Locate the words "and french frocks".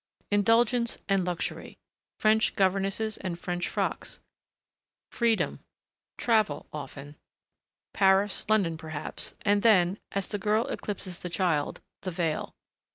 3.17-4.19